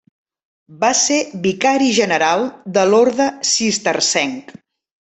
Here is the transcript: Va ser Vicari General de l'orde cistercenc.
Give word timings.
Va 0.83 0.89
ser 0.99 1.17
Vicari 1.43 1.91
General 1.99 2.47
de 2.79 2.89
l'orde 2.95 3.29
cistercenc. 3.53 4.55